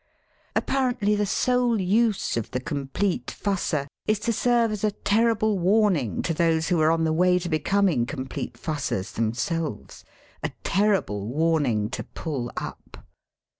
[0.55, 6.23] Apparently the sole use of the complete fusser is to serve as a terrible warning
[6.23, 10.03] to those who are on the way to becoming complete fussers them selves—
[10.43, 13.05] a terrible warning to pull up.